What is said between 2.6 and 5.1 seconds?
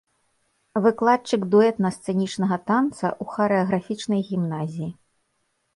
танца ў харэаграфічнай гімназіі.